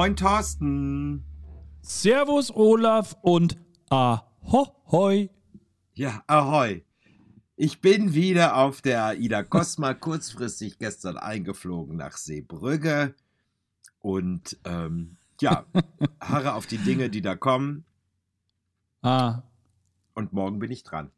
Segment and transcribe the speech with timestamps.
[0.00, 1.26] Moin Thorsten.
[1.82, 3.58] Servus Olaf und
[3.90, 5.28] Ahoi.
[5.92, 6.86] Ja, ahoi.
[7.54, 13.14] Ich bin wieder auf der AIDA Cosma, kurzfristig gestern eingeflogen nach Seebrügge.
[13.98, 15.66] Und ähm, ja,
[16.22, 17.84] harre auf die Dinge, die da kommen.
[19.02, 19.42] Ah.
[20.14, 21.10] Und morgen bin ich dran.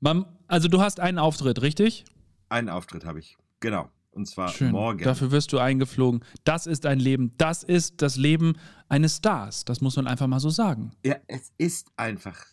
[0.00, 2.04] Man, also du hast einen Auftritt, richtig?
[2.48, 3.90] Einen Auftritt habe ich, genau.
[4.14, 4.70] Und zwar Schön.
[4.70, 5.02] morgen.
[5.02, 6.24] Dafür wirst du eingeflogen.
[6.44, 7.32] Das ist ein Leben.
[7.36, 8.54] Das ist das Leben
[8.88, 9.64] eines Stars.
[9.64, 10.92] Das muss man einfach mal so sagen.
[11.04, 12.46] Ja, es ist einfach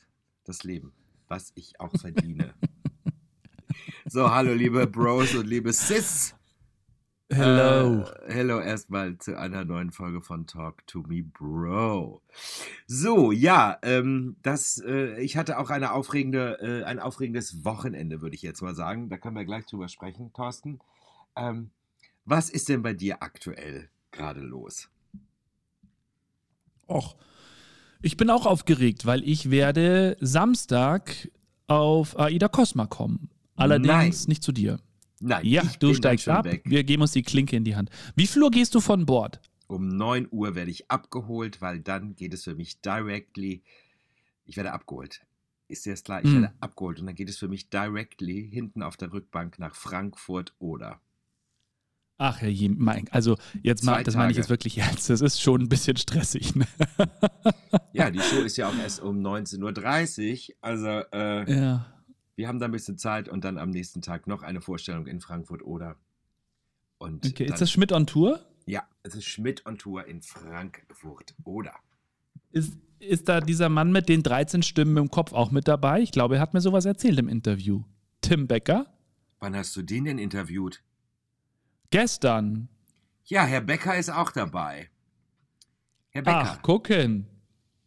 [0.44, 0.92] das Leben,
[1.28, 2.54] was ich auch verdiene.
[4.06, 6.34] so, hallo liebe Bros und liebe Sis.
[7.30, 8.02] Hello.
[8.02, 12.22] Äh, hello erstmal zu einer neuen Folge von Talk to Me Bro.
[12.88, 18.36] So, ja, ähm, das, äh, ich hatte auch eine aufregende, äh, ein aufregendes Wochenende, würde
[18.36, 19.10] ich jetzt mal sagen.
[19.10, 20.80] Da können wir gleich drüber sprechen, Thorsten.
[21.36, 21.72] Ähm,
[22.26, 24.90] was ist denn bei dir aktuell gerade los?
[26.88, 27.16] Och,
[28.02, 31.30] ich bin auch aufgeregt, weil ich werde Samstag
[31.68, 33.30] auf Aida Cosma kommen.
[33.56, 34.30] Allerdings Nein.
[34.30, 34.80] nicht zu dir.
[35.20, 36.46] Nein, Ja, ich du steigst ab.
[36.46, 36.64] weg.
[36.66, 37.90] Wir geben uns die Klinke in die Hand.
[38.16, 39.40] Wie viel Uhr gehst du von Bord?
[39.68, 43.62] Um 9 Uhr werde ich abgeholt, weil dann geht es für mich directly.
[44.46, 45.22] Ich werde abgeholt.
[45.70, 46.20] Ist dir das klar?
[46.26, 46.42] Ich Mm.
[46.42, 50.54] werde abgeholt und dann geht es für mich directly hinten auf der Rückbank nach Frankfurt
[50.60, 51.00] oder.
[52.24, 55.10] Ach, Herr Jim, mein, also jetzt mal, das meine ich jetzt wirklich ernst.
[55.10, 56.56] Das ist schon ein bisschen stressig.
[56.56, 56.68] Ne?
[57.94, 60.56] Ja, die Show ist ja auch erst um 19.30 Uhr.
[60.62, 61.86] Also, äh, Ja.
[62.36, 65.20] wir haben da ein bisschen Zeit und dann am nächsten Tag noch eine Vorstellung in
[65.20, 65.96] Frankfurt oder.
[67.00, 68.40] Und Okay, dann, ist das Schmidt on Tour?
[68.68, 71.74] Ja, es ist Schmidt on Tour in Frankfurt oder.
[72.52, 76.02] Ist, ist da dieser Mann mit den 13 Stimmen im Kopf auch mit dabei?
[76.02, 77.82] Ich glaube, er hat mir sowas erzählt im Interview.
[78.22, 78.86] Tim Becker?
[79.40, 80.84] Wann hast du den denn interviewt?
[81.92, 82.70] Gestern.
[83.26, 84.90] Ja, Herr Becker ist auch dabei.
[86.10, 87.28] Herr Becker, Ach, gucken.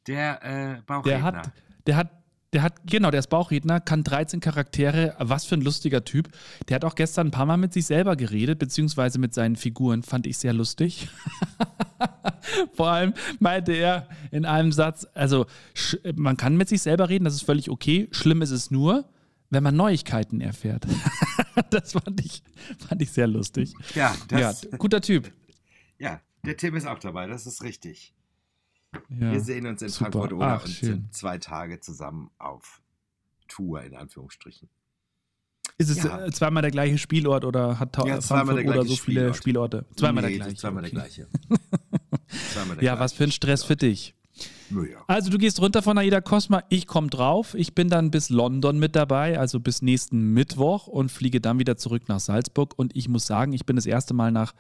[0.06, 1.20] der äh, Bauchredner.
[1.20, 1.52] Der hat,
[1.86, 2.10] der hat,
[2.52, 5.16] der hat, genau, der ist Bauchredner, kann 13 Charaktere.
[5.18, 6.28] Was für ein lustiger Typ.
[6.68, 10.02] Der hat auch gestern ein paar Mal mit sich selber geredet, beziehungsweise mit seinen Figuren.
[10.02, 11.08] Fand ich sehr lustig.
[12.74, 15.46] Vor allem meinte er in einem Satz, also
[16.14, 18.08] man kann mit sich selber reden, das ist völlig okay.
[18.12, 19.08] Schlimm ist es nur,
[19.54, 20.84] wenn man Neuigkeiten erfährt.
[21.70, 22.42] das fand ich,
[22.86, 23.72] fand ich sehr lustig.
[23.94, 25.32] Ja, das, ja, guter Typ.
[25.98, 28.12] ja, der Tim ist auch dabei, das ist richtig.
[29.08, 29.32] Ja.
[29.32, 30.10] Wir sehen uns in super.
[30.12, 30.88] Frankfurt oder Ach, und schön.
[30.88, 32.82] sind zwei Tage zusammen auf
[33.48, 34.68] Tour, in Anführungsstrichen.
[35.78, 36.26] Ist es Ja.
[36.26, 39.34] äh, zweimal der gleiche Spielort oder hat Ta Ja, Frankfurt der oder gleiche so viele
[39.34, 39.36] Spielort.
[39.72, 39.86] Spielorte?
[39.96, 40.56] Zweimal Nee, der gleiche.
[40.56, 41.26] Zweimal der gleiche.
[42.52, 44.14] zweimal der Ja, was für ein gleiche Stress für dich.
[44.70, 45.04] Naja.
[45.06, 47.54] Also du gehst runter von Aida Cosma, ich komme drauf.
[47.54, 51.76] Ich bin dann bis London mit dabei, also bis nächsten Mittwoch und fliege dann wieder
[51.76, 52.74] zurück nach Salzburg.
[52.76, 54.54] Und ich muss sagen, ich bin das erste Mal nach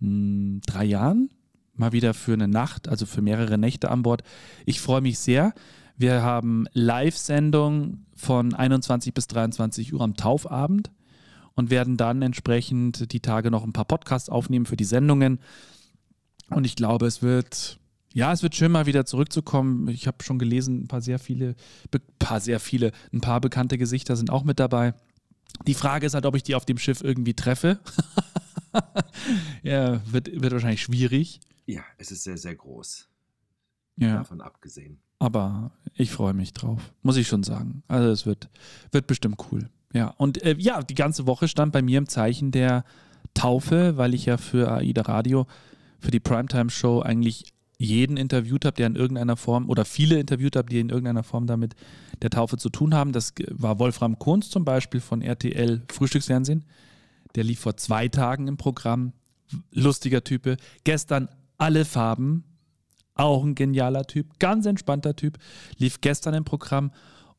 [0.00, 1.30] hm, drei Jahren
[1.76, 4.22] mal wieder für eine Nacht, also für mehrere Nächte an Bord.
[4.64, 5.54] Ich freue mich sehr.
[5.96, 10.90] Wir haben Live-Sendung von 21 bis 23 Uhr am Taufabend
[11.54, 15.38] und werden dann entsprechend die Tage noch ein paar Podcasts aufnehmen für die Sendungen.
[16.50, 17.78] Und ich glaube, es wird,
[18.14, 19.88] ja, es wird schön mal wieder zurückzukommen.
[19.88, 21.56] Ich habe schon gelesen, ein paar sehr viele,
[22.20, 24.94] paar sehr viele, ein paar bekannte Gesichter sind auch mit dabei.
[25.66, 27.80] Die Frage ist halt, ob ich die auf dem Schiff irgendwie treffe.
[29.62, 31.40] ja, wird, wird wahrscheinlich schwierig.
[31.66, 33.08] Ja, es ist sehr, sehr groß.
[33.96, 34.98] Ja, Davon abgesehen.
[35.18, 37.82] aber ich freue mich drauf, muss ich schon sagen.
[37.88, 38.48] Also es wird,
[38.92, 39.70] wird bestimmt cool.
[39.92, 42.84] Ja, und äh, ja, die ganze Woche stand bei mir im Zeichen der
[43.34, 45.46] Taufe, weil ich ja für AIDA Radio,
[46.00, 50.68] für die Primetime-Show eigentlich jeden interviewt habe, der in irgendeiner Form, oder viele interviewt habe,
[50.68, 51.74] die in irgendeiner Form damit
[52.22, 53.12] der Taufe zu tun haben.
[53.12, 56.64] Das war Wolfram Kunz zum Beispiel von RTL Frühstücksfernsehen.
[57.34, 59.12] Der lief vor zwei Tagen im Programm.
[59.70, 60.56] Lustiger Type.
[60.84, 61.28] Gestern
[61.58, 62.44] alle Farben.
[63.16, 65.38] Auch ein genialer Typ, ganz entspannter Typ.
[65.78, 66.90] Lief gestern im Programm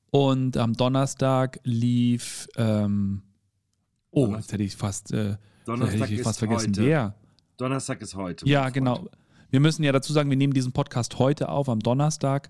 [0.09, 2.47] und am Donnerstag lief.
[2.55, 3.23] Ähm,
[4.11, 6.85] oh, jetzt hätte ich fast, äh, hätte Donnerstag ich ist fast vergessen, heute.
[6.85, 7.15] wer.
[7.57, 8.47] Donnerstag ist heute.
[8.47, 8.95] Ja, genau.
[8.95, 9.09] Freund.
[9.49, 12.49] Wir müssen ja dazu sagen, wir nehmen diesen Podcast heute auf, am Donnerstag.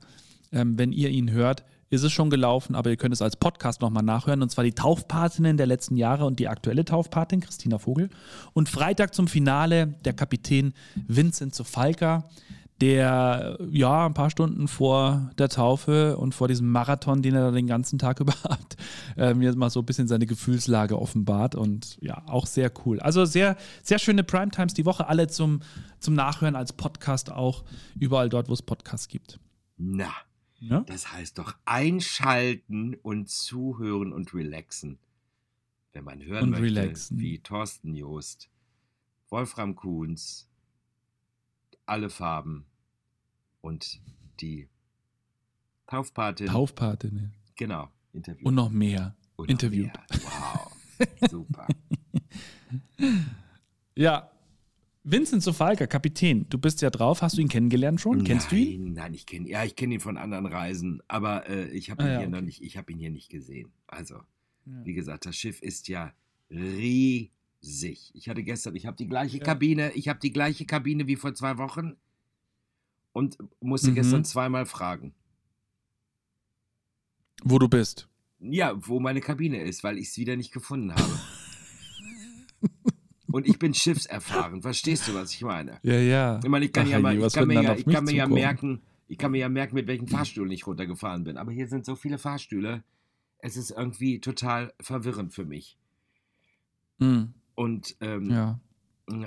[0.52, 3.82] Ähm, wenn ihr ihn hört, ist es schon gelaufen, aber ihr könnt es als Podcast
[3.82, 4.42] nochmal nachhören.
[4.42, 8.10] Und zwar die Taufpatinnen der letzten Jahre und die aktuelle Taufpatin, Christina Vogel.
[8.54, 10.74] Und Freitag zum Finale der Kapitän
[11.08, 12.30] Vincent Zofalka,
[12.82, 17.52] der ja ein paar Stunden vor der Taufe und vor diesem Marathon, den er da
[17.52, 18.76] den ganzen Tag über hat,
[19.16, 23.00] äh, mir mal so ein bisschen seine Gefühlslage offenbart und ja, auch sehr cool.
[23.00, 25.62] Also sehr, sehr schöne Primetimes die Woche, alle zum,
[26.00, 27.64] zum Nachhören als Podcast auch,
[27.98, 29.40] überall dort, wo es Podcasts gibt.
[29.78, 30.12] Na,
[30.60, 30.82] Ja?
[30.82, 35.00] das heißt doch einschalten und zuhören und relaxen.
[35.94, 37.20] Wenn man hören Und möchte, relaxen.
[37.20, 38.50] wie Thorsten Joost,
[39.30, 40.50] Wolfram Kuhns,
[41.86, 42.66] alle Farben
[43.62, 44.00] und
[44.42, 44.68] die
[45.88, 46.48] Taufpatin.
[46.48, 47.18] Taufpatin.
[47.18, 47.30] ja.
[47.56, 48.48] genau, Interview.
[48.48, 49.16] Und noch mehr.
[49.36, 49.84] Und noch Interview.
[49.86, 49.94] mehr.
[50.24, 50.72] Wow,
[51.30, 51.68] super.
[53.96, 54.30] Ja.
[55.08, 57.22] Vincent Sofalka, Kapitän, du bist ja drauf.
[57.22, 58.24] Hast du ihn kennengelernt schon?
[58.24, 58.86] Kennst du ihn?
[58.86, 62.02] Nein, nein, ich kenne ja, ich kenne ihn von anderen Reisen, aber äh, ich habe
[62.04, 62.46] ihn Ah, ja, hier noch okay.
[62.48, 63.72] nicht, ich habe ihn hier nicht gesehen.
[63.86, 64.16] Also,
[64.66, 64.84] Ja.
[64.84, 66.12] wie gesagt, das Schiff ist ja
[66.50, 67.32] riesig.
[68.14, 69.44] Ich hatte gestern, ich habe die gleiche Ja.
[69.44, 71.96] Kabine, ich habe die gleiche Kabine wie vor zwei Wochen
[73.12, 73.96] und musste Mhm.
[73.96, 75.14] gestern zweimal fragen.
[77.44, 78.08] Wo du bist.
[78.40, 81.20] Ja, wo meine Kabine ist, weil ich es wieder nicht gefunden habe.
[83.32, 84.62] Und ich bin schiffserfahren.
[84.62, 85.80] Verstehst du, was ich meine?
[85.84, 86.40] Ja, ja.
[86.44, 88.28] Ich meine, ich kann Ach, ja mal, ich kann mir ja, ich kann mir ja
[88.28, 91.38] merken, ich kann mir ja merken, mit welchem Fahrstuhl ich runtergefahren bin.
[91.38, 92.84] Aber hier sind so viele Fahrstühle.
[93.40, 95.78] Es ist irgendwie total verwirrend für mich.
[97.00, 97.34] Mhm.
[97.56, 98.60] Und ähm, Ja.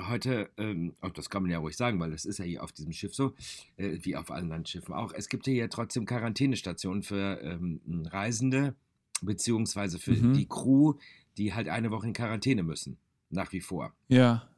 [0.08, 2.72] heute, ähm, auch das kann man ja ruhig sagen, weil das ist ja hier auf
[2.72, 3.34] diesem Schiff so,
[3.76, 5.12] äh, wie auf allen Landschiffen auch.
[5.12, 8.74] Es gibt hier ja trotzdem Quarantänestationen für ähm, Reisende,
[9.22, 10.32] beziehungsweise für Mhm.
[10.34, 10.94] die Crew,
[11.36, 12.98] die halt eine Woche in Quarantäne müssen.
[13.30, 13.92] Nach wie vor.
[14.08, 14.48] Ja.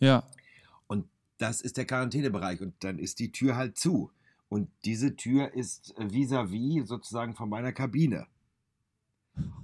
[0.00, 0.24] Ja.
[0.88, 1.06] Und
[1.38, 4.10] das ist der Quarantänebereich und dann ist die Tür halt zu.
[4.48, 8.26] Und diese Tür ist äh, vis-à-vis sozusagen von meiner Kabine.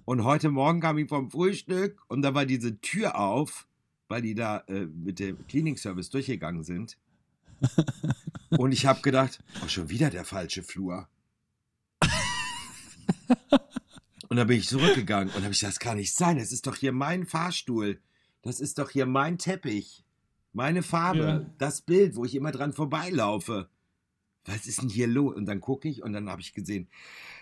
[0.05, 3.67] Und heute Morgen kam ich vom Frühstück und da war diese Tür auf,
[4.09, 6.99] weil die da äh, mit dem Cleaning Service durchgegangen sind.
[8.51, 11.09] Und ich habe gedacht, oh, schon wieder der falsche Flur.
[14.29, 16.39] Und dann bin ich zurückgegangen und habe ich gesagt, das kann nicht sein.
[16.39, 18.01] Das ist doch hier mein Fahrstuhl.
[18.41, 20.05] Das ist doch hier mein Teppich.
[20.55, 21.19] Meine Farbe.
[21.19, 21.55] Ja.
[21.59, 23.69] Das Bild, wo ich immer dran vorbeilaufe.
[24.47, 25.35] Was ist denn hier los?
[25.35, 26.89] Und dann gucke ich und dann habe ich gesehen,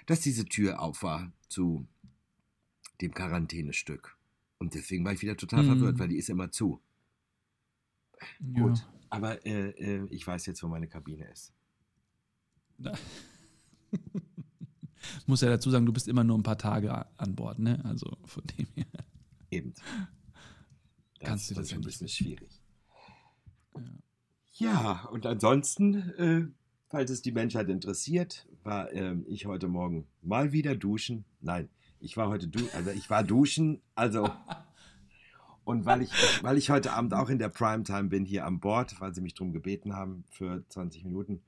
[0.06, 1.86] dass diese Tür auf war zu
[3.00, 4.16] dem Quarantänestück.
[4.58, 5.68] Und deswegen war ich wieder total Mhm.
[5.68, 6.80] verwirrt, weil die ist immer zu.
[8.40, 8.62] ja.
[8.62, 8.86] Gut.
[9.08, 11.52] Aber äh, äh, ich weiß jetzt, wo meine Kabine ist.
[15.26, 17.82] Muss ja dazu sagen, du bist immer nur ein paar Tage an Bord, ne?
[17.84, 18.86] Also von dem her.
[19.50, 19.74] Eben.
[21.18, 22.48] Das Kannst du ist das ja ein bisschen schwierig.
[24.54, 26.46] Ja, und ansonsten, äh,
[26.88, 31.26] falls es die Menschheit interessiert, war ähm, ich heute Morgen mal wieder duschen.
[31.42, 31.68] Nein,
[32.00, 34.28] ich war heute du also ich war duschen, also
[35.64, 36.10] und weil ich,
[36.42, 39.34] weil ich heute Abend auch in der Primetime bin hier an Bord, weil sie mich
[39.34, 41.42] darum gebeten haben für 20 Minuten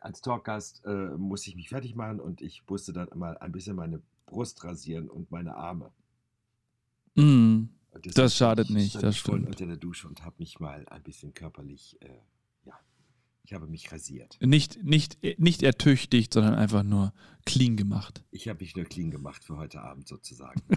[0.00, 3.76] als Talkgast, äh, muss ich mich fertig machen und ich musste dann mal ein bisschen
[3.76, 5.92] meine Brust rasieren und meine Arme.
[7.14, 9.46] Und deswegen Das schadet ich- nicht, das stimmt.
[9.46, 12.08] unter der Dusche und habe mich mal ein bisschen körperlich, äh,
[13.44, 14.38] ich habe mich rasiert.
[14.40, 17.12] Nicht, nicht, nicht ertüchtigt, sondern einfach nur
[17.44, 18.22] clean gemacht.
[18.30, 20.62] Ich habe mich nur clean gemacht für heute Abend sozusagen.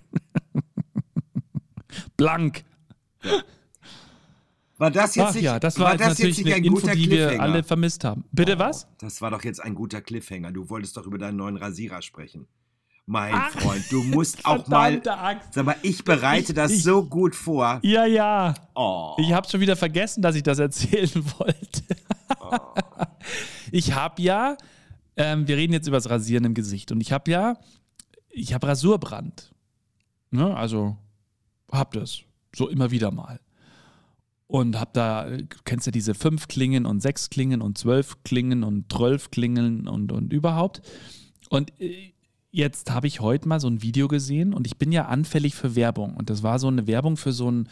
[2.17, 2.63] Blank.
[4.77, 6.81] War das jetzt Ach nicht, ja, das war, jetzt das natürlich jetzt nicht ein Info,
[6.81, 7.43] guter die wir Cliffhanger?
[7.43, 8.25] alle vermisst haben.
[8.31, 8.87] Bitte Oh, was?
[8.97, 10.51] Das war doch jetzt ein guter Cliffhanger.
[10.51, 12.47] Du wolltest doch über deinen neuen Rasierer sprechen.
[13.05, 15.01] Mein Ach, Freund, du musst auch mal.
[15.07, 15.53] Axt.
[15.53, 17.79] Sag mal, ich bereite Ich- das ich- so gut vor.
[17.83, 18.53] Ja, ja.
[18.73, 19.15] Oh.
[19.19, 21.83] Ich habe schon wieder vergessen, dass ich das erzählen wollte.
[23.71, 24.57] Ich habe ja,
[25.17, 27.57] ähm, wir reden jetzt über das Rasieren im Gesicht und ich habe ja,
[28.29, 29.53] ich habe Rasurbrand.
[30.31, 30.55] Ne?
[30.55, 30.97] Also
[31.71, 32.21] hab das
[32.55, 33.39] so immer wieder mal.
[34.47, 35.27] Und hab da,
[35.63, 40.11] kennst du diese fünf Klingen und sechs Klingen und zwölf Klingen und zwölf Klingen und,
[40.11, 40.81] und überhaupt.
[41.49, 42.13] Und äh,
[42.51, 45.75] jetzt habe ich heute mal so ein Video gesehen und ich bin ja anfällig für
[45.75, 46.15] Werbung.
[46.15, 47.67] Und das war so eine Werbung für so ein,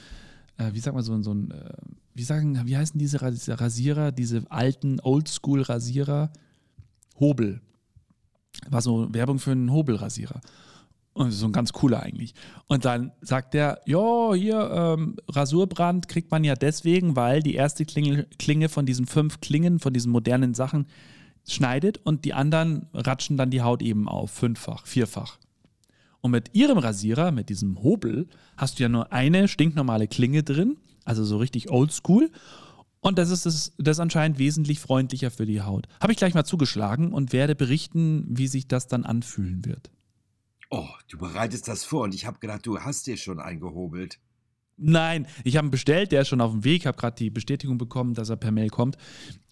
[0.57, 1.74] äh, wie sagt man, so so ein äh,
[2.13, 6.31] wie sagen, wie heißen diese Ras- Rasierer, diese alten Oldschool-Rasierer?
[7.19, 7.62] Hobel.
[8.69, 10.41] War so Werbung für einen Hobelrasierer.
[11.13, 12.33] Und so ein ganz cooler eigentlich.
[12.67, 17.86] Und dann sagt er, ja, hier, ähm, Rasurbrand kriegt man ja deswegen, weil die erste
[17.86, 20.88] Klinge, Klinge von diesen fünf Klingen, von diesen modernen Sachen
[21.48, 25.38] schneidet und die anderen ratschen dann die Haut eben auf, fünffach, vierfach.
[26.23, 30.77] Und mit ihrem Rasierer, mit diesem Hobel, hast du ja nur eine stinknormale Klinge drin,
[31.03, 32.31] also so richtig oldschool.
[33.01, 35.89] Und das ist das, das ist anscheinend wesentlich freundlicher für die Haut.
[35.99, 39.91] Habe ich gleich mal zugeschlagen und werde berichten, wie sich das dann anfühlen wird.
[40.69, 44.17] oh, du bereitest das vor und ich habe gedacht, du hast dir schon eingehobelt.
[44.77, 47.77] Nein, ich habe ihn bestellt, der ist schon auf dem Weg, habe gerade die Bestätigung
[47.77, 48.97] bekommen, dass er per Mail kommt.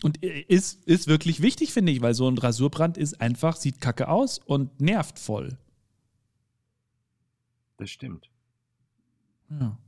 [0.03, 4.07] Und ist, ist wirklich wichtig, finde ich, weil so ein Rasurbrand ist einfach, sieht kacke
[4.07, 5.57] aus und nervt voll.
[7.81, 8.29] Das stimmt.
[9.49, 9.79] Ja.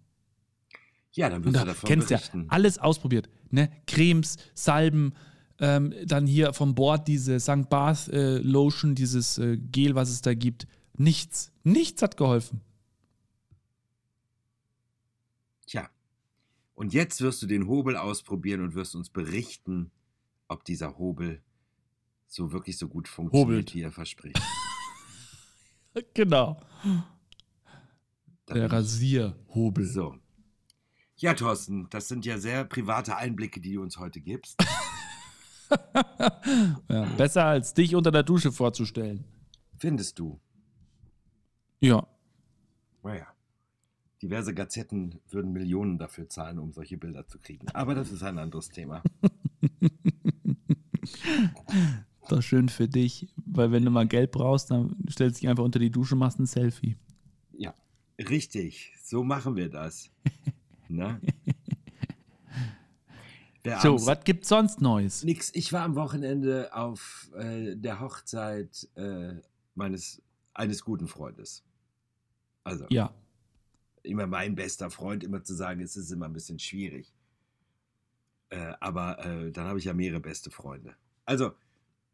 [1.12, 2.48] Ja, dann wirst du da davon kennst ja berichten.
[2.50, 3.30] alles ausprobiert.
[3.52, 3.70] Ne?
[3.86, 5.14] Cremes, Salben,
[5.60, 7.70] ähm, dann hier vom Bord diese St.
[7.70, 10.66] Bath äh, Lotion, dieses äh, Gel, was es da gibt.
[10.98, 11.52] Nichts.
[11.64, 12.62] Nichts hat geholfen.
[15.68, 15.88] Tja.
[16.74, 19.92] Und jetzt wirst du den Hobel ausprobieren und wirst uns berichten,
[20.48, 21.44] ob dieser Hobel
[22.26, 23.76] so wirklich so gut funktioniert, Hobelt.
[23.76, 24.42] wie er verspricht.
[26.16, 26.60] Genau.
[28.46, 29.86] Da Der Rasierhobel.
[29.86, 30.16] So.
[31.16, 34.62] Ja, Thorsten, das sind ja sehr private Einblicke, die du uns heute gibst.
[36.90, 39.24] Ja, besser als dich unter der Dusche vorzustellen.
[39.78, 40.40] Findest du?
[41.80, 42.06] Ja.
[43.04, 43.28] Naja.
[44.22, 47.68] Diverse Gazetten würden Millionen dafür zahlen, um solche Bilder zu kriegen.
[47.70, 49.04] Aber das ist ein anderes Thema.
[52.30, 55.66] Doch schön für dich, weil wenn du mal Geld brauchst, dann stellst du dich einfach
[55.66, 56.96] unter die Dusche, machst ein Selfie.
[58.30, 58.94] Richtig.
[59.04, 60.10] So machen wir das.
[63.64, 65.24] Wer So, was gibt's sonst Neues?
[65.24, 65.52] Nix.
[65.56, 69.36] Ich war am Wochenende auf äh, der Hochzeit äh,
[69.76, 70.22] meines
[70.54, 71.64] eines guten Freundes.
[72.64, 73.14] Also Ja.
[74.04, 77.14] immer mein bester Freund, immer zu sagen, es ist immer ein bisschen schwierig.
[78.50, 80.96] Äh, aber äh, dann habe ich ja mehrere beste Freunde.
[81.26, 81.54] Also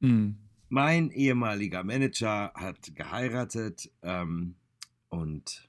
[0.01, 0.38] Hm.
[0.70, 4.56] mein ehemaliger Manager hat geheiratet ähm,
[5.10, 5.68] und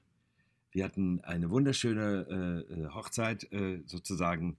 [0.71, 4.57] wir hatten eine wunderschöne äh, äh, Hochzeit äh, sozusagen.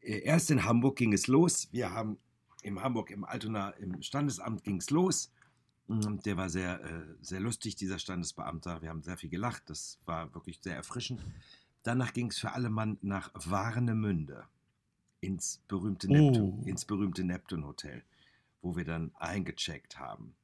[0.00, 1.68] Äh, Erst in Hamburg ging es los.
[1.72, 2.18] Wir haben
[2.62, 5.30] in Hamburg im Altona im Standesamt ging es los.
[5.86, 8.80] Der war sehr, äh, sehr lustig, dieser Standesbeamter.
[8.80, 9.64] Wir haben sehr viel gelacht.
[9.68, 11.20] Das war wirklich sehr erfrischend.
[11.82, 14.44] Danach ging es für alle Mann nach Warnemünde
[15.20, 16.66] ins berühmte Neptun, Oh.
[16.66, 18.02] ins berühmte Neptun Hotel,
[18.62, 20.34] wo wir dann eingecheckt haben.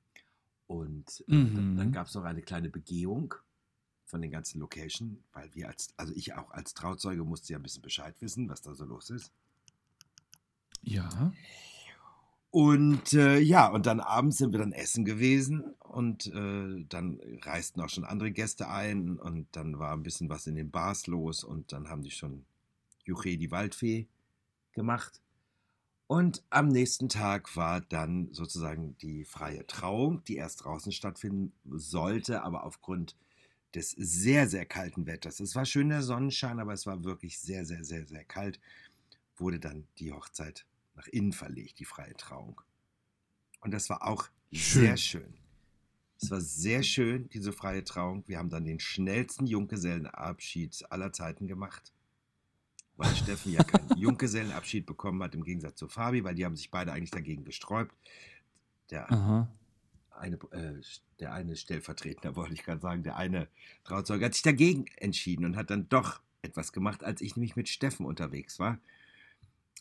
[0.67, 1.55] Und Mhm.
[1.55, 3.35] dann, dann gab es noch eine kleine Begehung
[4.11, 7.63] von den ganzen Location, weil wir als, also ich auch als Trauzeuge musste ja ein
[7.63, 9.33] bisschen Bescheid wissen, was da so los ist.
[10.83, 11.33] Ja.
[12.51, 17.81] Und äh, ja, und dann abends sind wir dann essen gewesen und äh, dann reisten
[17.81, 21.45] auch schon andere Gäste ein und dann war ein bisschen was in den Bars los
[21.45, 22.45] und dann haben die schon
[23.05, 24.09] Juche die Waldfee
[24.73, 25.21] gemacht.
[26.09, 32.43] Und am nächsten Tag war dann sozusagen die freie Trauung, die erst draußen stattfinden sollte,
[32.43, 33.15] aber aufgrund
[33.75, 37.65] des sehr, sehr kalten Wetters, es war schön der Sonnenschein, aber es war wirklich sehr,
[37.65, 38.61] sehr, sehr, sehr kalt,
[39.37, 42.61] wurde dann die Hochzeit nach innen verlegt, die freie Trauung.
[43.61, 44.83] Und das war auch Schön.
[44.83, 45.35] sehr schön.
[46.23, 48.25] Es war sehr schön, diese freie Trauung.
[48.27, 51.95] Wir haben dann den schnellsten Junggesellenabschied aller Zeiten gemacht.
[52.97, 56.71] Weil Steffen ja keinen Junggesellenabschied bekommen hat, im Gegensatz zu Fabi, weil die haben sich
[56.71, 57.95] beide eigentlich dagegen gesträubt.
[58.91, 59.51] Der Aha.
[60.21, 60.81] Eine, äh,
[61.19, 63.49] der eine Stellvertretender, wollte ich gerade sagen, der eine
[63.85, 67.69] Trauzeuge hat sich dagegen entschieden und hat dann doch etwas gemacht, als ich nämlich mit
[67.69, 68.79] Steffen unterwegs war.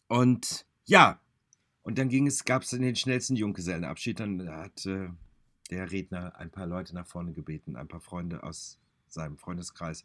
[0.08, 1.22] Und ja,
[1.84, 4.20] und dann ging es, gab es den schnellsten Junggesellenabschied.
[4.20, 5.10] Dann hat äh,
[5.70, 10.04] der Redner ein paar Leute nach vorne gebeten, ein paar Freunde aus seinem Freundeskreis.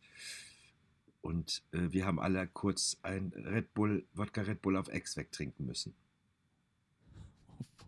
[1.20, 5.66] Und äh, wir haben alle kurz ein Red Bull, Wodka Red Bull auf Ex wegtrinken
[5.66, 5.94] müssen.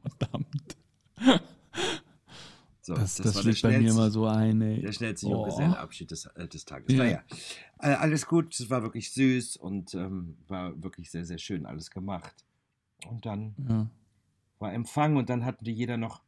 [0.19, 0.76] Verdammt.
[2.87, 4.62] So, Das, das, der schlägt bei mir immer so ein.
[4.62, 4.81] ey.
[4.81, 5.31] Der schnellste Oh.
[5.33, 6.93] Junggesellenabschied des, äh, des Tages.
[6.93, 6.99] Ja.
[7.02, 7.25] Naja,
[7.81, 11.90] äh, alles gut, es war wirklich süß und ähm, war wirklich sehr, sehr schön alles
[11.90, 12.45] gemacht.
[13.09, 13.90] Und dann Ja.
[14.61, 16.23] war Empfang und dann hatten die jeder noch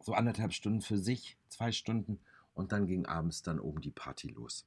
[0.00, 2.20] so anderthalb Stunden für sich, zwei Stunden
[2.52, 4.66] und dann ging abends dann oben die Party los.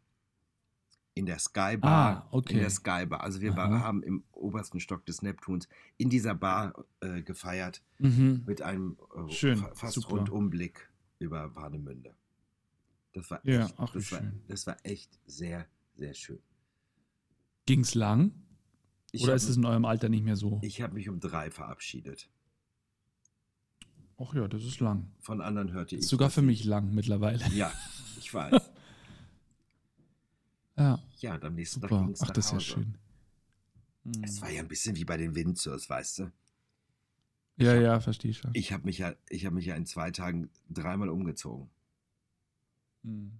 [1.17, 2.23] In der Sky Bar.
[2.23, 2.53] Ah, okay.
[2.53, 3.21] In der Sky Bar.
[3.21, 3.79] Also wir Aha.
[3.81, 8.43] haben im obersten Stock des Neptuns in dieser Bar äh, gefeiert Mhm.
[8.45, 10.09] mit einem äh, Schön, fa- fast super.
[10.17, 12.13] Rundumblick über Warnemünde.
[13.13, 16.39] Das war Ja, echt, ach, das, war, das war echt sehr, sehr schön.
[17.65, 18.31] Ging's lang?
[19.11, 20.59] Ich Oder hab- ist es in eurem Alter nicht mehr so?
[20.61, 22.29] Ich habe mich um drei verabschiedet.
[24.19, 25.11] Ach ja, das ist lang.
[25.19, 26.07] Von anderen hörte ich.
[26.07, 27.43] Sogar für mich lang mittlerweile.
[27.55, 27.71] Ja,
[28.19, 28.61] ich weiß.
[30.77, 32.95] Ja, Ja, und am nächsten Tag ging es Ach, nach das ist ja schön.
[34.05, 34.23] Hm.
[34.23, 36.31] Es war ja ein bisschen wie bei den Windsors, weißt du?
[37.57, 38.51] Ja, ja, verstehe ich schon.
[38.53, 41.69] Ich habe mich ja, ich habe mich ja in zwei Tagen dreimal umgezogen.
[43.03, 43.31] Hm.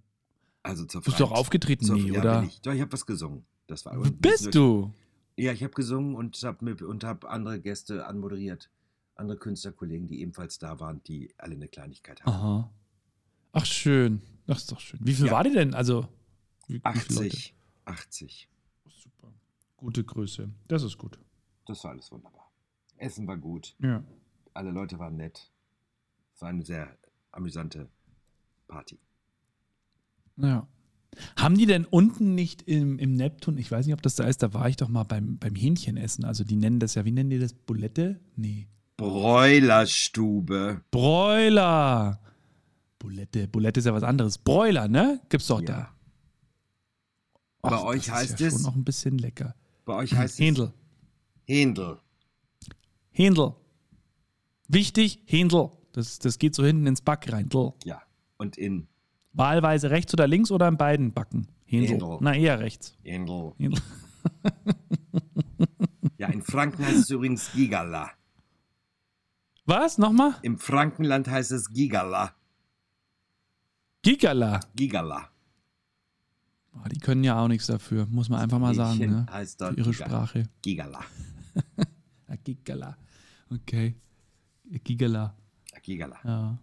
[0.62, 1.84] Also zur Bist du auch Freit- aufgetreten?
[1.84, 2.42] zur, Nee, ja, oder?
[2.42, 2.60] Ich.
[2.60, 3.44] Doch, ich habe was gesungen.
[3.68, 4.92] Das war Wo bist du?
[5.36, 8.70] Ja, ich habe gesungen und habe und hab andere Gäste anmoderiert.
[9.14, 12.32] Andere Künstlerkollegen, die ebenfalls da waren, die alle eine Kleinigkeit haben.
[12.32, 12.70] Aha.
[13.52, 14.20] Ach, schön.
[14.46, 15.00] Das ist doch schön.
[15.02, 15.32] Wie viel Ja.
[15.32, 15.74] war die denn?
[15.74, 16.08] Also,
[16.66, 17.36] wie, wie viele Leute?
[17.36, 17.54] 80.
[17.88, 18.48] 80.
[18.88, 19.32] Super.
[19.76, 20.50] Gute Größe.
[20.68, 21.18] Das ist gut.
[21.66, 22.50] Das war alles wunderbar.
[22.96, 23.74] Essen war gut.
[23.80, 24.02] Ja.
[24.54, 25.50] Alle Leute waren nett.
[26.34, 26.96] Es war eine sehr
[27.32, 27.88] amüsante
[28.66, 28.98] Party.
[30.36, 30.66] Ja.
[31.36, 34.42] Haben die denn unten nicht im, im Neptun, ich weiß nicht, ob das da ist,
[34.42, 36.24] da war ich doch mal beim, beim Hähnchenessen.
[36.24, 37.54] Also die nennen das ja, wie nennen die das?
[37.54, 38.20] Bulette?
[38.36, 38.68] Nee.
[38.96, 40.82] Bräulerstube.
[40.90, 42.20] Broiler.
[42.98, 43.48] Bulette.
[43.48, 44.38] Bulette ist ja was anderes.
[44.38, 45.20] Broiler, ne?
[45.28, 45.66] Gibt's doch Ja.
[45.66, 45.94] da.
[47.60, 49.54] Bei Och, euch das heißt ist ja es- schon noch ein bisschen lecker.
[49.84, 50.72] Bei euch heißt Händel.
[51.46, 51.98] es Händel.
[53.10, 53.54] Händel.
[54.68, 55.70] Wichtig, Händel.
[55.92, 57.48] Das, das geht so hinten ins Back rein.
[57.48, 57.72] Dl.
[57.84, 58.02] Ja.
[58.36, 58.86] Und in
[59.32, 61.48] Wahlweise rechts oder links oder in beiden Backen?
[61.64, 61.90] Händel.
[62.00, 62.18] Händel.
[62.20, 62.96] Na, eher rechts.
[63.02, 63.52] Händel.
[63.58, 63.82] Händel.
[66.18, 68.10] Ja, in Franken heißt es übrigens Gigala.
[69.66, 69.98] Was?
[69.98, 70.34] Nochmal?
[70.42, 72.34] Im Frankenland heißt es Gigala.
[74.02, 74.58] Gigala.
[74.74, 75.30] Gigala.
[76.84, 78.98] Oh, die können ja auch nichts dafür, muss man einfach mal sagen.
[78.98, 79.26] Ne?
[79.30, 80.48] heißt Für ihre Giga- Sprache.
[80.62, 81.04] Gigala.
[82.44, 82.96] Gigala.
[83.50, 83.96] Okay.
[84.84, 85.34] Gigala.
[85.82, 86.18] Gigala.
[86.24, 86.58] Ja.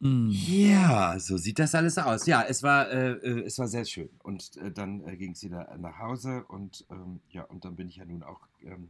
[0.00, 0.30] Mm.
[0.30, 2.26] Ja, so sieht das alles aus.
[2.26, 4.08] Ja, es war, äh, äh, es war sehr schön.
[4.22, 7.88] Und äh, dann äh, ging es wieder nach Hause und ähm, ja, und dann bin
[7.88, 8.88] ich ja nun auch ähm,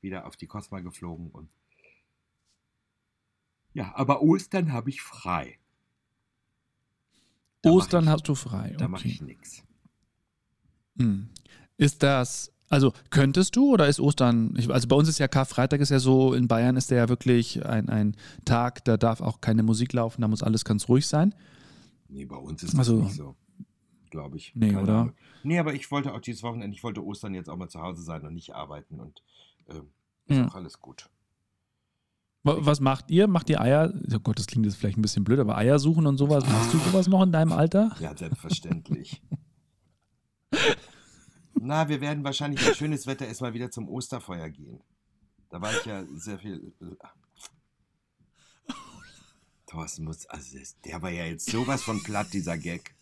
[0.00, 1.48] wieder auf die Cosma geflogen und
[3.74, 5.58] ja, aber Ostern habe ich frei.
[7.70, 8.74] Ostern ich, hast du frei.
[8.78, 9.62] Da mache ich nichts.
[10.98, 11.28] Hm.
[11.76, 15.80] Ist das, also könntest du oder ist Ostern, ich, also bei uns ist ja Karfreitag
[15.80, 19.40] ist ja so, in Bayern ist der ja wirklich ein, ein Tag, da darf auch
[19.40, 21.34] keine Musik laufen, da muss alles ganz ruhig sein.
[22.08, 23.36] Nee, bei uns ist das Also- nicht so.
[24.10, 24.52] Glaube ich.
[24.54, 24.98] Nee, oder?
[24.98, 25.12] Ahnung.
[25.42, 28.02] Nee, aber ich wollte auch dieses Wochenende, ich wollte Ostern jetzt auch mal zu Hause
[28.02, 29.22] sein und nicht arbeiten und
[29.70, 29.88] ähm,
[30.26, 30.48] ist Ja.
[30.48, 31.08] auch alles gut.
[32.44, 33.28] Wa- Was macht ihr?
[33.28, 33.92] Macht ihr Eier?
[34.14, 36.72] Oh Gott, das klingt jetzt vielleicht ein bisschen blöd, aber Eier suchen und sowas, machst
[36.74, 37.94] du sowas noch in deinem Alter?
[38.00, 39.22] Ja, selbstverständlich.
[41.54, 44.80] Na, wir werden wahrscheinlich, wenn schönes Wetter ist, mal wieder zum Osterfeuer gehen.
[45.50, 46.72] Da war ich ja sehr viel.
[49.66, 52.94] Thorsten muss, also der war ja jetzt sowas von platt, dieser Gag.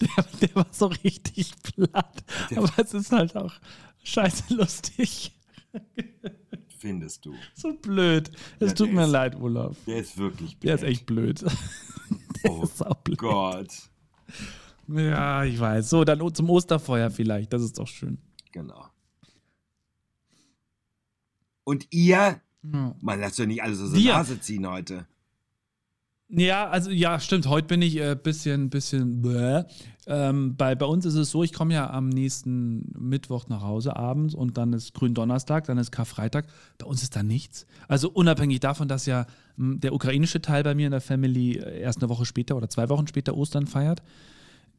[0.00, 3.52] Der, der war so richtig platt, Der- aber es ist halt auch
[4.02, 5.32] scheiße lustig.
[6.80, 7.34] Findest du.
[7.54, 8.30] So blöd.
[8.58, 9.76] Es Ja, tut der mir ist- leid, Olaf.
[9.86, 10.90] Der ist wirklich Der ist blöd.
[10.92, 11.44] echt blöd.
[12.48, 13.18] Oh ist auch blöd.
[13.18, 13.68] Gott.
[14.88, 15.90] Ja, ich weiß.
[15.90, 17.52] So, dann zum Osterfeuer vielleicht.
[17.52, 18.16] Das ist doch schön.
[18.50, 18.86] Genau.
[21.64, 22.40] Und ihr?
[22.62, 22.94] Ja.
[23.02, 24.04] Man lasst doch nicht alles aus Wir.
[24.04, 25.06] der Nase ziehen heute.
[26.28, 27.46] Ja, also ja, stimmt.
[27.46, 29.64] Heute bin ich ein äh, bisschen, bisschen bäh.
[30.12, 33.94] Ähm, bei, bei uns ist es so, ich komme ja am nächsten Mittwoch nach Hause
[33.94, 36.46] abends und dann ist Gründonnerstag, dann ist Karfreitag.
[36.78, 37.64] Bei uns ist da nichts.
[37.86, 41.78] Also unabhängig davon, dass ja m, der ukrainische Teil bei mir in der Family äh,
[41.78, 44.02] erst eine Woche später oder zwei Wochen später Ostern feiert.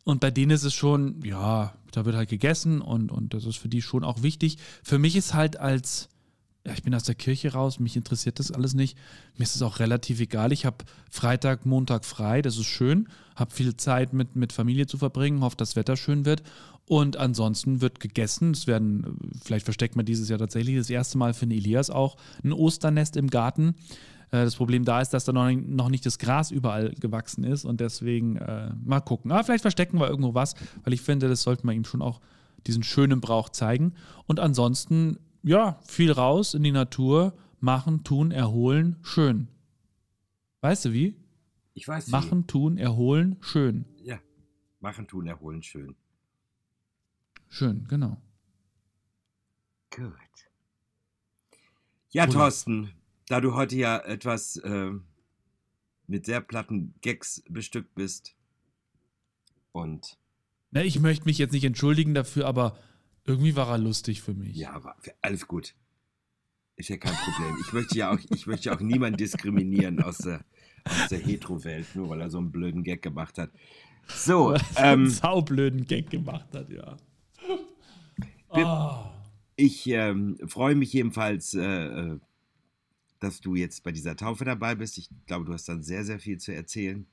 [0.04, 3.56] Und bei denen ist es schon, ja, da wird halt gegessen und, und das ist
[3.56, 4.58] für die schon auch wichtig.
[4.84, 6.10] Für mich ist halt als,
[6.66, 8.98] ja, ich bin aus der Kirche raus, mich interessiert das alles nicht.
[9.38, 10.52] Mir ist es auch relativ egal.
[10.52, 10.78] Ich habe
[11.10, 13.08] Freitag, Montag frei, das ist schön.
[13.36, 16.44] Habe viel Zeit mit, mit Familie zu verbringen, hoffe, das Wetter schön wird.
[16.86, 18.52] Und ansonsten wird gegessen.
[18.52, 21.90] Es werden, äh, vielleicht versteckt man dieses Jahr tatsächlich das erste Mal für den Elias
[21.90, 23.76] auch ein Osternest im Garten.
[24.32, 27.80] Äh, Das Problem da ist, dass da noch nicht, das Gras überall gewachsen ist und
[27.80, 29.32] deswegen äh, mal gucken.
[29.32, 32.20] Aber vielleicht verstecken wir irgendwo was, weil ich finde, das sollte man ihm schon auch
[32.68, 33.94] diesen schönen Brauch zeigen.
[34.28, 39.48] Und ansonsten, ja, viel raus in die Natur, machen, tun, erholen, schön.
[40.62, 41.16] Weißt du wie?
[41.74, 42.12] Ich weiß wie.
[42.12, 43.86] Machen, tun, erholen, schön.
[44.04, 44.20] Ja.
[44.80, 45.96] Machen, tun, erholen, schön.
[47.48, 48.22] Schön, genau.
[49.96, 50.14] Gut.
[52.12, 52.34] Ja, Oder?
[52.34, 52.92] Thorsten,
[53.28, 55.06] da du heute ja etwas ähm,
[56.08, 58.36] mit sehr platten Gags bestückt bist
[59.72, 60.18] und
[60.72, 62.78] Na, ich möchte mich jetzt nicht entschuldigen dafür, aber
[63.26, 64.56] irgendwie war er lustig für mich.
[64.56, 65.76] ja, aber alles gut.
[66.76, 67.56] Ist ja kein Problem.
[67.66, 70.44] Ich möchte ja auch, ich möchte auch niemanden diskriminieren aus der,
[70.86, 73.52] aus der Hetero-Welt, nur weil er so einen blöden Gag gemacht hat.
[74.08, 76.98] So, einen ähm, saublöden Gag gemacht hat, ja.
[78.50, 79.14] Ah.
[79.56, 82.20] ich ähm, freue mich jedenfalls, äh, äh,
[83.20, 84.98] dass du jetzt bei dieser Taufe dabei bist.
[84.98, 87.06] Ich glaube, du hast dann sehr, sehr viel zu erzählen.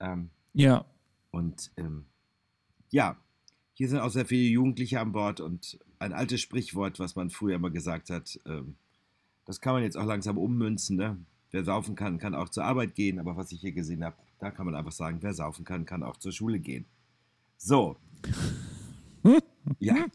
[0.00, 0.86] Ähm, Ja,
[1.32, 2.06] Und ähm,
[2.90, 3.18] ja,
[3.74, 7.56] hier sind auch sehr viele Jugendliche an Bord und ein altes Sprichwort, was man früher
[7.56, 8.76] immer gesagt hat, ähm,
[9.46, 10.96] das kann man jetzt auch langsam ummünzen.
[10.96, 11.16] Ne?
[11.50, 14.50] Wer saufen kann, kann auch zur Arbeit gehen, aber was ich hier gesehen habe, da
[14.50, 16.84] kann man einfach sagen, wer saufen kann, kann auch zur Schule gehen.
[17.58, 17.96] So.
[19.78, 20.06] ja,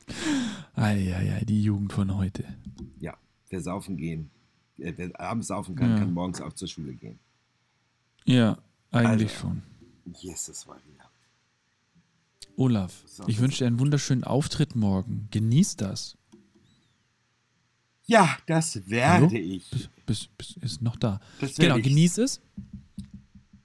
[0.76, 2.46] Eieiei, die Jugend von heute.
[3.00, 3.18] ja,
[3.50, 4.30] wer saufen gehen,
[4.78, 6.00] äh, wer abends saufen kann, Ja.
[6.00, 7.20] kann morgens auch zur Schule gehen.
[8.26, 8.58] Ja,
[8.92, 9.42] eigentlich Also.
[9.48, 9.62] schon.
[10.20, 11.09] Jesus Maria.
[12.60, 15.30] Olaf, ich wünsche dir einen wunderschönen Auftritt morgen.
[15.32, 16.18] Genieß das.
[18.06, 19.32] Ja, das werde Hallo?
[19.32, 19.70] ich.
[19.70, 21.22] Bis, bis, bis ist noch da.
[21.40, 21.86] Das Genau, ich.
[21.86, 22.42] genieß es.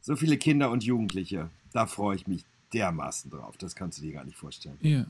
[0.00, 3.56] So viele Kinder und Jugendliche, da freue ich mich dermaßen drauf.
[3.56, 4.78] Das kannst du dir gar nicht vorstellen.
[4.80, 5.06] Ja.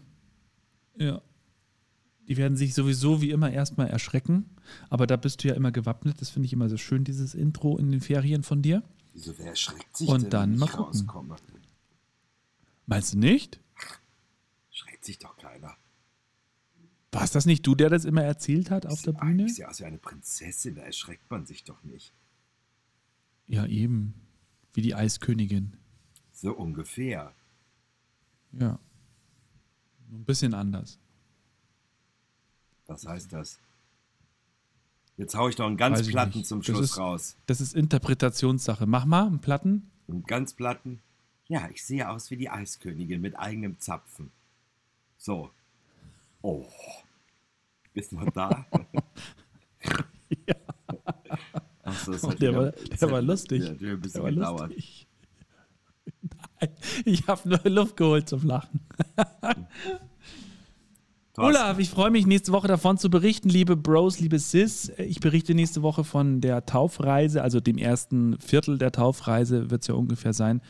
[0.96, 1.20] Ja.
[2.26, 4.48] Die werden sich sowieso wie immer erstmal erschrecken,
[4.88, 6.22] aber da bist du ja immer gewappnet.
[6.22, 8.82] Das finde ich immer so schön, dieses Intro in den Ferien von dir.
[9.12, 10.84] Wieso, wer erschreckt sich Und denn, dann wenn mal ich gucken.
[11.00, 11.36] rauskomme?
[12.86, 13.60] Meinst du nicht?
[14.74, 15.76] Schreckt sich doch keiner.
[17.12, 19.44] War es das nicht du, der das immer erzählt hat auf der Bühne?
[19.46, 22.12] Ich sehe aus wie eine Prinzessin, da erschreckt man sich doch nicht.
[23.46, 24.14] Ja, eben.
[24.72, 25.76] Wie die Eiskönigin.
[26.32, 27.32] So ungefähr.
[28.50, 28.80] Ja.
[30.10, 30.98] Nur ein bisschen anders.
[32.88, 33.60] Was heißt das?
[35.16, 37.36] Jetzt haue ich noch einen ganz Weiß platten zum Das Schluss ist- raus.
[37.46, 38.86] Das ist Interpretationssache.
[38.86, 39.92] Mach mal einen Platten.
[40.08, 41.00] Einen ganz platten.
[41.46, 44.32] Ja, ich sehe aus wie die Eiskönigin mit eigenem Zapfen.
[45.24, 45.48] So.
[46.42, 46.66] Oh.
[47.94, 48.66] Bist du noch da?
[50.46, 50.54] Ja.
[51.82, 53.62] Achso, das Oh, der wieder- war- der hat- war lustig.
[53.62, 54.74] Ja, der ein bisschen Der war gedauert.
[54.74, 55.06] lustig.
[56.60, 56.70] Nein,
[57.06, 58.80] ich habe nur Luft geholt zum Lachen.
[61.32, 64.92] Thorsten, Olaf, ich freue mich, nächste Woche davon zu berichten, liebe Bros, liebe Sis.
[64.98, 69.88] Ich berichte nächste Woche von der Taufreise, also dem ersten Viertel der Taufreise wird es
[69.88, 70.60] ja ungefähr sein,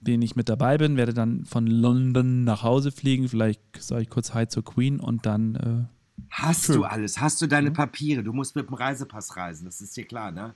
[0.00, 0.96] den ich mit dabei bin.
[0.96, 3.28] Werde dann von London nach Hause fliegen.
[3.28, 5.54] Vielleicht sage ich kurz Hi zur Queen und dann.
[5.54, 6.76] Äh, Hast Schön.
[6.76, 7.20] du alles?
[7.20, 8.22] Hast du deine Papiere?
[8.22, 10.54] Du musst mit dem Reisepass reisen, das ist dir klar, ne?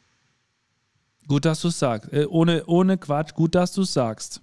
[1.27, 2.13] gut, dass du es sagst.
[2.13, 4.43] Äh, ohne, ohne Quatsch, gut, dass du es sagst.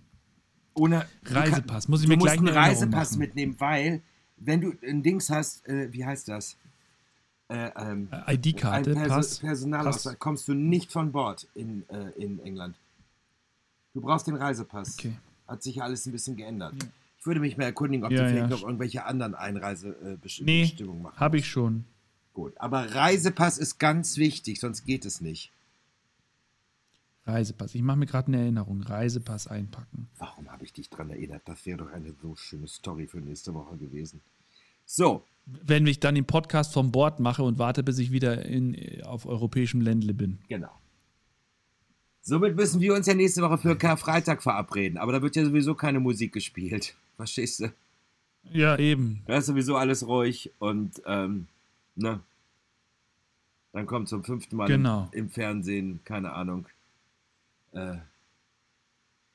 [0.74, 3.20] Ohne Reisepass, muss ich du mir musst gleich einen Reisepass machen.
[3.20, 4.02] mitnehmen, weil
[4.38, 6.58] wenn du ein Dings hast, äh, wie heißt das?
[7.50, 9.40] Äh, ähm, Äh, ID-Karte, Pass.
[9.40, 12.80] Personalausweis, kommst du nicht von Bord in, äh, in England.
[13.94, 14.98] Du brauchst den Reisepass.
[14.98, 15.18] Okay.
[15.48, 16.74] Hat sich ja alles ein bisschen geändert.
[17.20, 18.56] Ich würde mich mal erkundigen, ob Ja, du vielleicht ja.
[18.58, 21.86] noch irgendwelche anderen Einreisebestimmungen Nee, machen habe ich schon.
[22.34, 25.52] Gut, aber Reisepass ist ganz wichtig, sonst geht es nicht.
[27.26, 27.76] Reisepass.
[27.76, 28.82] Ich mache mir gerade eine Erinnerung.
[28.82, 30.08] Reisepass einpacken.
[30.18, 31.44] Warum habe ich dich dran erinnert?
[31.46, 34.22] Das wäre doch eine so schöne Story für nächste Woche gewesen.
[34.86, 38.74] So, Wenn ich dann den Podcast vom Bord mache und warte, bis ich wieder in,
[38.74, 40.40] äh, auf europäischem Ländle bin.
[40.48, 40.72] genau.
[42.24, 44.98] Somit müssen wir uns ja nächste Woche für Karfreitag verabreden.
[45.00, 46.96] Aber da wird ja sowieso keine Musik gespielt.
[47.18, 47.74] Verstehst du?
[48.52, 49.22] Ja, eben.
[49.26, 51.48] Da ist sowieso alles ruhig und, ähm,
[51.96, 52.20] ne?
[53.74, 55.08] Dann kommt zum fünften Mal Genau.
[55.14, 56.66] im, Fernsehen, keine Ahnung,
[57.72, 57.98] äh,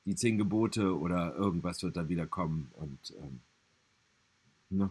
[0.05, 3.39] die zehn Gebote oder irgendwas wird da wieder kommen und, ähm,
[4.69, 4.89] ne?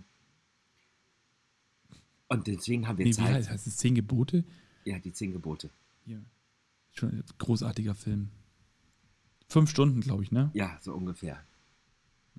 [2.28, 3.26] Und deswegen haben wir Nee, wie Zeit.
[3.34, 3.76] heißt, heißt es?
[3.76, 4.42] Zehn Gebote?
[4.84, 5.70] Ja, die zehn Gebote.
[6.06, 6.18] Ja.
[6.98, 8.30] Schon ein großartiger Film.
[9.48, 10.50] Fünf Stunden, glaube ich, ne?
[10.54, 11.42] Ja, so ungefähr.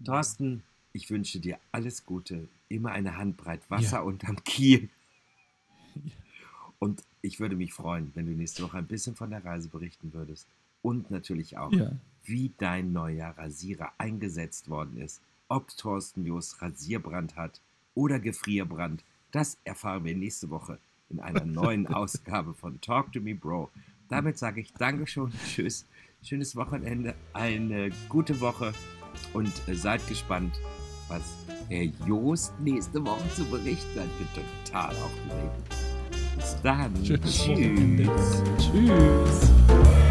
[0.04, 4.02] Thorsten, ich wünsche dir alles Gute, immer eine Handbreit Wasser Ja.
[4.02, 4.90] unterm Kiel.
[6.80, 10.14] Und ich würde mich freuen, wenn du nächste Woche ein bisschen von der Reise berichten
[10.14, 10.48] würdest.
[10.82, 11.92] Und natürlich auch, Ja.
[12.24, 15.22] wie dein neuer Rasierer eingesetzt worden ist.
[15.50, 17.62] Ob Thorsten Jost Rasierbrand hat
[17.96, 20.78] oder Gefrierbrand, das erfahren wir nächste Woche
[21.10, 23.72] in einer neuen Ausgabe von Talk to Me Bro.
[24.10, 25.86] Damit sage ich Dankeschön, tschüss,
[26.24, 28.74] schönes Wochenende, eine gute Woche
[29.34, 30.60] und äh, seid gespannt,
[31.08, 31.22] was
[31.70, 34.08] Herr Joost nächste Woche zu berichten hat.
[34.20, 35.88] Ich bin total aufgeregt.
[36.36, 36.94] Bis dann.
[37.04, 37.48] Tschüss.
[37.48, 38.10] Wochenende.
[38.60, 40.07] Tschüss.